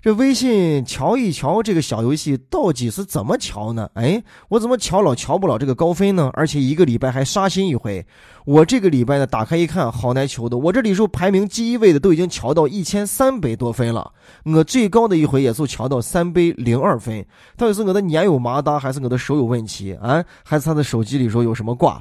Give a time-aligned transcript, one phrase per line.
[0.00, 3.90] 这微信瞧一瞧这个小游戏到底是怎么瞧呢？
[3.94, 6.30] 哎，我怎么瞧老瞧不了这个高分呢？
[6.34, 8.06] 而且一个礼拜还刷新一回。
[8.44, 10.56] 我这个礼拜呢，打开一看，好难求的。
[10.56, 14.12] 我这里说排名第一位的都已经瞧到一千三百多分了。
[14.44, 17.26] 我最高的一回也就瞧到三百零二分。
[17.56, 20.24] 到底是我的年有麻搭，还是我的手有问题啊？
[20.44, 22.00] 还是他的手机里说有什么挂？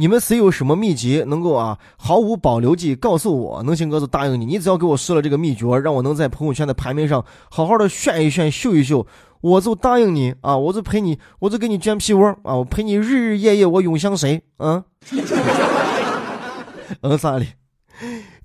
[0.00, 3.60] 你们谁有什么秘籍能够啊毫无保留地告诉我？
[3.64, 9.04] 能行哥就答应你，你只要给我试了这个秘诀，让我能在朋友圈的排名上好好的炫一炫、秀一秀，
[9.40, 10.56] 我就答应你啊！
[10.56, 12.54] 我就陪你，我就给你捐屁窝啊！
[12.54, 14.40] 我陪你日日夜夜，我永相随。
[14.58, 14.84] 嗯，
[17.02, 17.57] 嗯啥哩？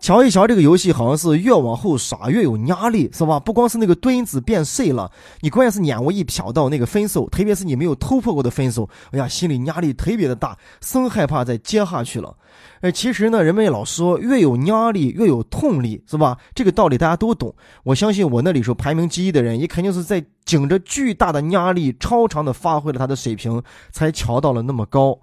[0.04, 3.40] 瞧一瞧这个游戏，好像是越往后耍越有压力，是吧？
[3.40, 12.36] 不光是那个墩子变碎了，你关键是眼窝一瞟到那个分数，特别是你没有突破过的分数，哎呀，心里压力特别的大，生害怕再接下去了。
[12.82, 16.38] 哎，其实呢，人们老说越有压力越有动力，是吧？
[16.54, 17.56] 这个道理大家都懂。
[17.86, 25.18] 我相信我那里说排名第一的人，也肯定是在顶着巨大的压力，超常的发挥了他的水平，才瞧到了那么高。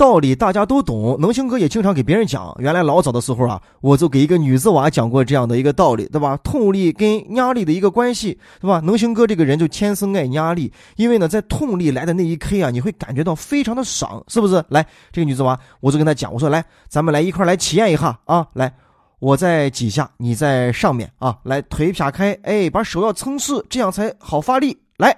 [0.00, 2.56] 道理大家都懂，能行哥也经常给别人讲。
[2.58, 6.38] 原来老早的时候啊，我就给一个女子娃讲过这样的一个道理，对吧？
[6.38, 8.80] 痛力跟压力的一个关系，对吧？
[8.82, 14.64] 能行哥这个人就天生爱压力，因为呢，在痛力来的那一刻啊，你会感觉到非常的爽，是不是？
[14.70, 18.72] 来，这个女子娃，我就跟她讲，我说来，咱们来一块来体验一下啊，来，
[19.18, 25.14] 我在几下，你在上面啊，来腿撇开，哎，把手要撑实，这样才好发力，来。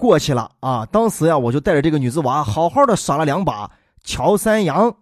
[0.00, 0.86] 过去了啊！
[0.86, 3.70] 当时呀，我就带着这个女子娃，好好的耍了两把
[4.02, 4.96] 乔三阳。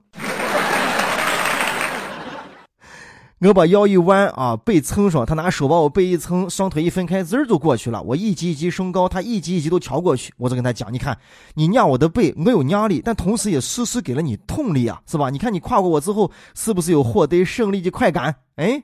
[3.40, 8.02] 我把腰一弯啊，背撑上，他拿手把我背一撑，双腿一分开，滋儿就过去了。
[8.02, 10.34] 我一级一级升高，他一级一级都瞧过去。
[10.36, 11.16] 我就跟他讲：“你看，
[11.55, 15.30] 你压我的背，我有压力，但同时也时时给了你动力啊，是吧？
[15.30, 18.34] 你看你跨过我之后，是不是有获得胜利的快感？
[18.56, 18.83] 哎，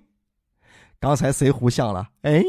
[1.00, 2.06] 刚才谁胡想了？
[2.22, 2.44] 哎。”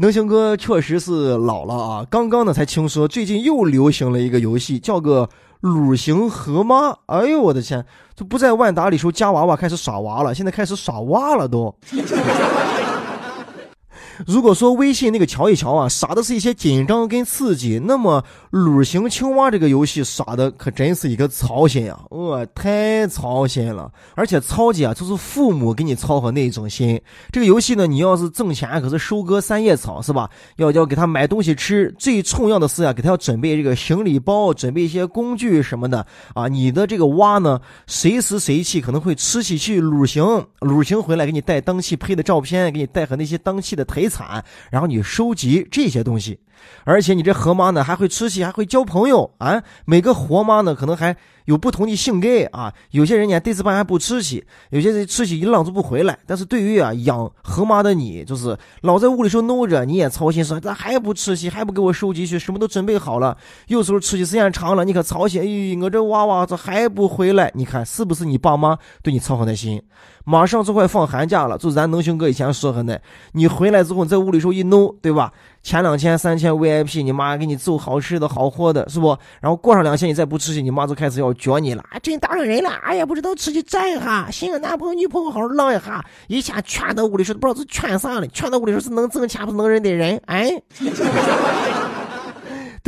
[0.00, 2.06] 能行哥确实是老了啊！
[2.08, 5.28] 刚刚呢才听说，最近又流行了一个游戏，叫个
[5.60, 6.94] 鲁行河妈。
[7.06, 11.74] 哎呦我的天，这不在万达里说夹娃娃开始耍娃了，现在开始耍娃了都。
[14.26, 22.00] 如果说微信那个瞧一瞧啊，耍的是一些紧张跟刺激，那么撸型青蛙这个游戏耍的可真是一个操心啊！
[22.10, 27.00] 我太操心了，而且操姐啊，就是父母给你操和那种心。
[27.30, 30.28] 这个游戏呢，你要是挣钱，可是收割三叶草是吧？
[30.56, 36.04] 要要给他买东西吃，最重要的是啊，给他要准备这个行李包，准备一些工具什么的
[36.34, 36.48] 啊。
[36.48, 40.24] 你的这个蛙呢，随时随地可能会吃起去旅行，
[40.60, 44.07] 旅行回来给你带当期拍的照片，给你带和那些当期的台。
[44.08, 46.40] 惨，然后你收集这些东西，
[46.84, 49.62] 而且你这河马呢还会吃戏，还会交朋友啊！
[49.84, 51.16] 每个活马呢可能还
[51.48, 56.18] 有不同的性格啊，有些人呢对此半还不吃戏，有些人吃戏一浪就不回来。
[56.26, 63.34] 但是对于啊养河马的你，就是老在屋里说弄着，你也操心说咋还不吃戏，还不给我收集去，什么都准备好了。
[63.68, 67.50] 有时候吃戏时间长了，你可操心，哎，我这娃娃咋还不回来？
[67.54, 69.82] 你看是不是你爸妈对你操很的心？
[70.26, 73.00] 马上就快放寒假了，就咱能行哥以前说的那，
[73.32, 75.32] 你回来之后你在屋里时候一弄，对吧？
[75.62, 79.16] 前两千三千 VIP，你妈给你做好吃的好喝的，是不？
[79.40, 90.50] 然后过上两天你再不出去，你妈就开始要撅你了，真当上人了，哎呀，不知道出去站一下，寻个男朋友女朋友好好浪一下，一下圈到屋里说不知道是圈啥了，圈到屋里说是能挣钱不能人的人，哎。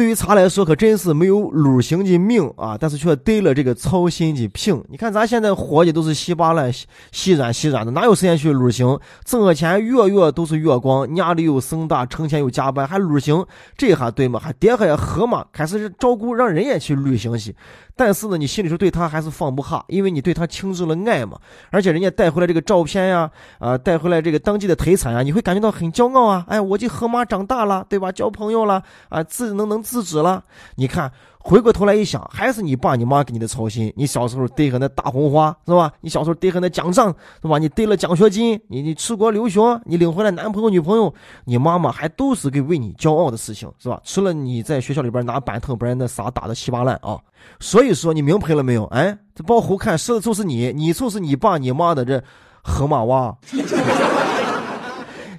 [0.01, 2.75] 对于茶来说，可真是没有路行的命啊！
[2.81, 4.83] 但是却得了这个操心的病。
[4.89, 6.73] 你看咱现在伙计都是稀巴烂、
[7.13, 8.99] 稀软稀软的，哪有时间去旅行？
[9.27, 13.45] 挣个钱月月都是月光，压力又生大，成天又加班，还旅行，
[13.77, 14.41] 这还对吗？
[14.43, 15.45] 还爹还喝嘛？
[15.53, 17.55] 开始照顾让人家去旅行去。
[17.95, 21.39] 但是呢，你心里说对他还是放不下，因为你对他倾注了爱嘛。
[21.69, 26.43] 而且人家带回来这个照片呀，啊，带回来这个当地的特产呀，你会感觉到很骄傲啊！
[26.49, 28.11] 哎，我的河马长大了，对吧？
[28.11, 30.45] 交朋友了，啊，自能能自主了。
[30.77, 31.13] 你看。
[31.43, 33.91] 回过头来一想，还是你爸你妈给你的操心。
[33.97, 35.91] 你小时候得个那大红花是吧？
[36.03, 37.09] 你小时候得个那奖状
[37.41, 37.57] 是吧？
[37.57, 41.15] 你得了奖学金，你你出国留学，你领回来男朋友女朋友，
[41.47, 43.99] 你妈妈还都是给为你骄傲的事情是吧？
[44.05, 47.19] 除了你在学校里边拿板凳把人那啥打的稀巴烂啊。
[47.59, 48.85] 所以说你明白了没有？
[48.89, 52.23] 哎，这包胡看说的就是你，你就是你爸你妈的这
[52.63, 53.35] 河马娃。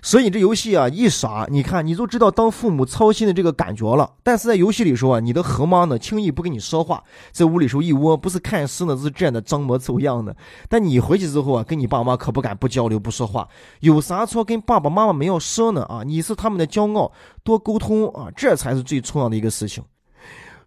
[0.01, 4.12] 所以这游戏啊一耍，你看你就知道当父母操心的这个感觉了。
[4.24, 10.36] 但是在游戏里说啊，你的河妈呢轻易不跟你说话，在屋里时候一窝，不是看书呢，就是站的装模作样的。
[10.68, 13.48] 但你回去之后啊，跟你爸妈可不敢不交流不说话，
[13.81, 16.01] 有啥错跟爸爸妈妈们要说呢啊？
[16.03, 17.12] 你是他们的骄傲，
[17.44, 19.83] 多沟通啊，这才是最重要的一个事情。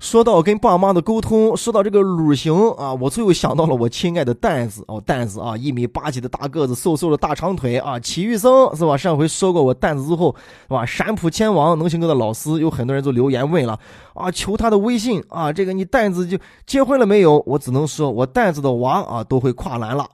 [0.05, 8.99] 说到跟爸妈的沟通，说到这个旅行啊，我最后想到了我亲爱的蛋子哦，蛋子啊，一米八几的大个子，瘦瘦的大长腿啊，体育生是吧？
[8.99, 10.37] 上回说过我蛋子之后，
[10.69, 10.85] 是吧？
[10.85, 13.81] 陕普千王能行哥的老师有很多人都留言问了
[14.13, 16.37] 啊，求他的微信啊，这个你蛋子就
[16.67, 17.43] 结婚了没有？
[17.47, 20.07] 我只能说我蛋子的娃啊都会跨栏了。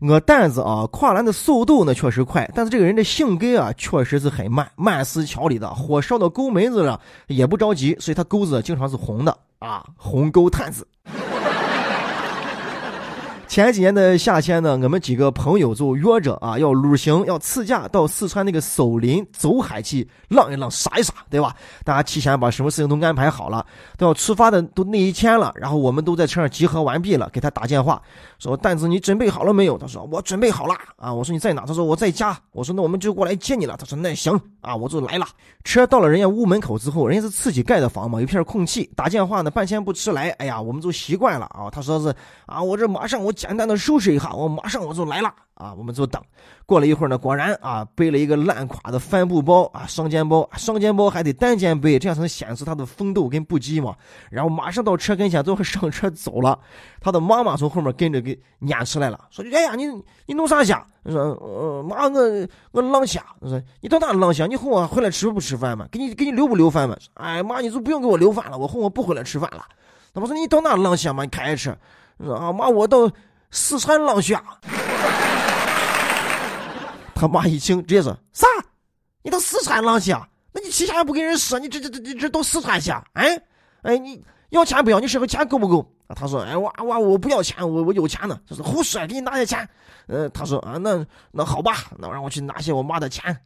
[0.00, 10.88] 我蛋子啊，跨栏的速度呢确实快，但是这个人的性格啊确实是很慢，慢丝桥里的火烧到沟门子了也不着急，所以他钩子经常是红的啊，红钩探子。
[13.50, 21.52] 前几年的夏天呢，我们几个朋友就约着啊，要旅行，要自驾到四川那个守林走海去浪一浪，耍一耍，对吧？
[21.84, 23.66] 大家提前把什么事情都安排好了，
[23.98, 28.00] 都要出发的都那一天了，然后我们都在车上集合完毕了，给他打电话
[28.38, 35.26] 说：“蛋子，你准备好了没有？”他说：“我准备好了。”啊，我说：“你在哪？”他说：“我在家。”我说：“那我们就过来接你了。”他说：“那行啊，我就来了。”
[35.64, 41.68] 车到了人家屋门口之后，人家是自己盖的房嘛，一片空气，打电话呢半天不迟来，哎呀，我们就习惯了啊。
[41.68, 42.14] 他说是
[42.46, 43.34] 啊，我这马上我。
[43.40, 45.32] 简单的收拾一下，我马上我就来了。
[45.54, 45.74] 啊！
[45.76, 46.22] 我们就等。
[46.64, 46.86] 过了。
[46.86, 48.18] 一会儿呢，果然啊，背了。
[48.18, 53.94] 一个烂垮的帆布包啊，双肩包，双肩包还得单肩背，这样才能显示他的风度跟不羁嘛。
[54.30, 56.58] 然后马上到车跟前，就上车走了。
[57.00, 59.86] 他的妈妈从后面跟着给撵出来了，说：“哎呀，你
[60.26, 64.46] 你弄啥瞎？”说：“呃，妈，我我浪瞎。”说：“你到哪浪瞎？
[64.46, 65.86] 你哄我回来吃不吃饭嘛？
[65.90, 69.62] 给你给你留不留饭嘛？”哎妈，你就不用给我留饭了，我哄我不回来吃饭了。
[70.14, 71.22] 那我说你到哪浪瞎嘛？
[71.22, 71.76] 你开车。
[72.24, 73.10] 说：“啊妈，我到。”
[73.50, 74.42] 四川浪下，
[77.14, 78.46] 他妈一听，直接说：“啥？
[79.22, 80.28] 你到四川浪下？
[80.52, 81.58] 那你提前不跟人说？
[81.58, 82.92] 你这这这这到四川去？
[83.14, 83.40] 哎
[83.82, 85.00] 哎，你要钱不要？
[85.00, 85.84] 你身上钱够不够？”
[86.16, 89.68] 他说：“哎，我我我不要钱，我我有钱呢。”他说：“胡说，给你拿些钱。”
[90.06, 93.36] 呃，他说：“啊，那那好吧，那让我去拿些我妈的钱。”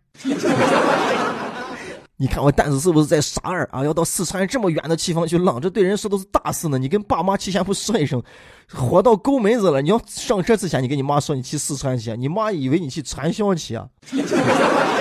[2.17, 3.85] 你看我担子是不是在傻二啊？
[3.85, 6.79] 要到四川这么远的地方去浪，这对人说都是大事呢。
[6.79, 8.23] 你跟爸妈提前不说一声，
[8.73, 9.83] 活到沟门子了。
[9.83, 13.89] 你要上车之前，你跟你妈说你去四川去，你妈以为你去传销去啊。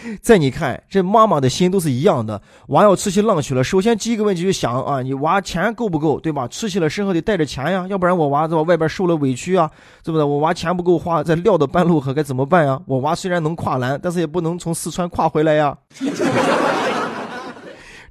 [0.22, 2.40] 在你看，这妈妈的心都是一样的。
[2.68, 6.46] 娃要出去浪去了，首先第一个问题就想啊，你娃钱够不够，对吧？
[6.48, 9.70] 出去了身上得带着钱呀，要不然我娃在外边受了委屈啊，
[10.04, 10.24] 是不是？
[10.24, 12.80] 我娃钱不够花，在撂到半路可该怎么办呀？
[12.86, 15.76] 我娃虽然能跨栏，但是也不能从四川跨回来呀。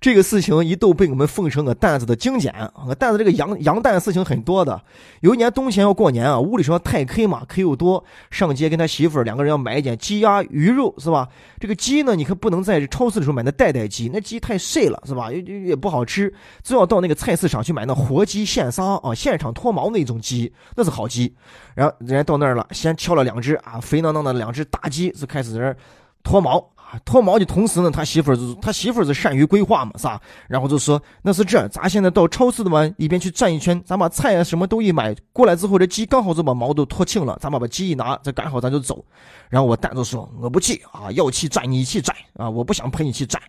[0.05, 2.53] 这个事情一度被我们奉成个蛋子的经典。
[2.87, 4.79] 我蛋子这个羊羊蛋事情很多的。
[5.21, 11.27] 有一年冬天要过年啊，屋里说太客嘛，客又多，上街跟他媳妇两个人要买一点鸡鸭鱼肉，是吧？
[11.59, 15.31] 这个鸡呢，你可不能在超市的时候买那代代鸡，那鸡太碎了，是吧？
[15.31, 16.31] 也也不好吃，
[16.61, 21.33] 就要到那个菜市场去买那活鸡现杀啊，现场脱毛那种鸡，那是好鸡。
[21.73, 25.75] 然后人家到那儿了，先挑了两只啊，肥囊囊的两只大鸡，就开始在那
[26.21, 26.74] 脱毛。
[27.03, 30.21] 脱毛的同时呢，他媳妇儿就他媳妇儿是善于规划嘛，是吧？
[30.47, 39.03] 然后就说那是这，咱现在到超市的嘛，里边去转一圈，咱把菜啊什么都一买过来之后，这鸡刚好就把毛都脱净了，咱把把鸡一拿，这赶好咱就走。
[39.49, 43.41] 然后我蛋就说我不去啊，要去转你去转啊，我不想陪你去转。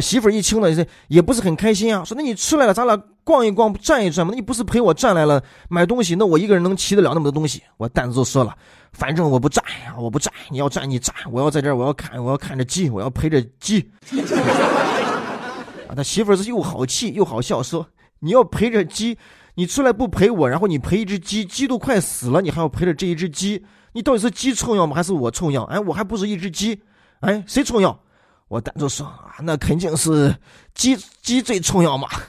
[0.00, 4.32] 媳妇一听呢，也不是很开心啊，说那你出来了，咱俩逛一逛，转一转嘛。
[4.34, 7.62] 你不是陪我转来了买东西，那我一个人能骑得了那么多东西？
[7.76, 8.56] 我蛋子就说了。
[8.92, 13.90] 反正我不站呀，我不站，你要站你站，我要在这儿，我要看，我要看着鸡，我要陪着鸡。
[15.88, 17.86] 啊，他媳妇是又好气又好笑，说
[18.20, 19.16] 你要陪着鸡，
[19.54, 25.62] 你出来不陪我，然后你陪一只鸡，鸡都快死了，你还要陪着这一只鸡，你到底是鸡重要吗，还是我重要？
[25.64, 26.82] 哎，我还不是一只鸡，
[27.20, 27.98] 哎，谁重要？
[28.52, 30.36] 我单着说啊，那肯定是
[30.74, 32.06] 鸡鸡最重要嘛。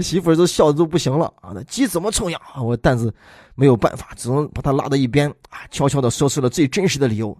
[0.00, 1.52] 媳妇儿都笑的都不行了啊！
[1.54, 2.60] 那鸡怎么重要啊？
[2.60, 3.10] 我蛋子
[3.54, 7.34] 没有办法，只能把他拉到一边啊，悄悄的说出了最真实的理由。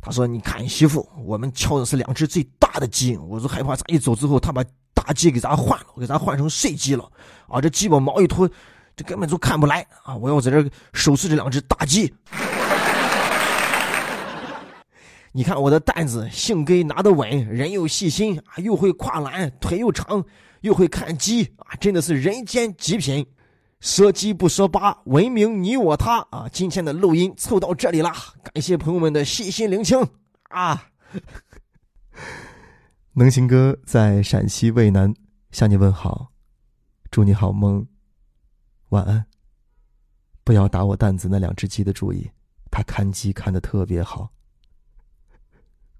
[0.00, 7.06] 他说：“你看，媳妇，我们敲的是两只最大的鸡，我就害怕咱一走之后，他把大鸡给咱换了，给咱换成碎鸡了
[7.48, 7.60] 啊！
[7.60, 8.48] 这鸡把毛一脱，
[8.96, 10.16] 这根本就看不来啊！
[10.16, 12.14] 我要在这守持这两只大鸡。
[15.36, 20.24] 你看我的担子，性格拿得稳，人又细心啊，又会跨栏，腿又长。”
[20.64, 23.26] 又会看鸡啊，真的是人间极品。
[23.80, 26.48] 说鸡不说八，文明你我他啊！
[26.50, 30.00] 今天的录音凑到这里啦，感谢朋友们的细心聆听
[30.48, 30.88] 啊！
[33.12, 35.12] 能行哥在陕西渭南
[35.50, 36.32] 向你问好，
[37.10, 37.86] 祝你好梦，
[38.88, 39.26] 晚安。
[40.44, 42.26] 不要打我蛋子那两只鸡的主意，
[42.70, 44.30] 他看鸡看的特别好。